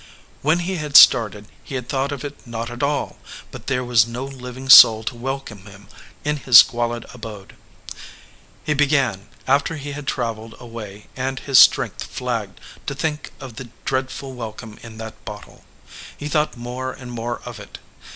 [0.41, 3.19] When he had started he had thought of it not at all;
[3.51, 5.89] but there was no living soul to welcome him
[6.23, 7.53] in his squalid abode.
[8.63, 13.57] He began, after he had traveled a way and his strength flagged, to think of
[13.57, 15.63] the dread ful welcome in that bottle.
[16.17, 17.77] He thought more and more of it.